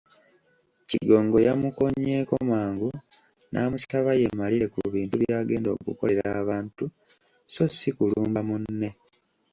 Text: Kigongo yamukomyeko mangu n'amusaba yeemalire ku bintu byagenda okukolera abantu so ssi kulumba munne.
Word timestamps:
Kigongo 0.89 1.37
yamukomyeko 1.47 2.33
mangu 2.51 2.89
n'amusaba 3.51 4.09
yeemalire 4.19 4.65
ku 4.73 4.79
bintu 4.95 5.15
byagenda 5.23 5.69
okukolera 5.77 6.25
abantu 6.41 6.83
so 7.53 7.63
ssi 7.71 7.89
kulumba 7.95 8.41
munne. 8.47 8.89